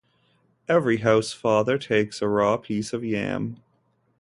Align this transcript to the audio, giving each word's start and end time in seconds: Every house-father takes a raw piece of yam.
Every 0.67 0.97
house-father 0.97 1.77
takes 1.77 2.23
a 2.23 2.27
raw 2.27 2.57
piece 2.57 2.91
of 2.91 3.03
yam. 3.05 3.61